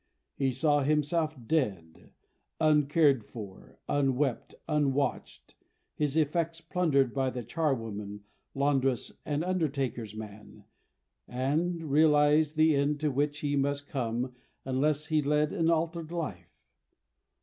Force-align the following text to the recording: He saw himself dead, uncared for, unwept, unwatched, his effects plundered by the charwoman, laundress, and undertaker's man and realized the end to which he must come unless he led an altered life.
He 0.33 0.51
saw 0.51 0.81
himself 0.81 1.37
dead, 1.45 2.09
uncared 2.59 3.23
for, 3.23 3.77
unwept, 3.87 4.55
unwatched, 4.67 5.53
his 5.93 6.17
effects 6.17 6.59
plundered 6.59 7.13
by 7.13 7.29
the 7.29 7.43
charwoman, 7.43 8.23
laundress, 8.55 9.11
and 9.27 9.43
undertaker's 9.43 10.15
man 10.15 10.63
and 11.27 11.91
realized 11.91 12.55
the 12.55 12.75
end 12.75 12.99
to 13.01 13.11
which 13.11 13.41
he 13.41 13.55
must 13.55 13.87
come 13.87 14.33
unless 14.65 15.05
he 15.05 15.21
led 15.21 15.53
an 15.53 15.69
altered 15.69 16.11
life. 16.11 16.49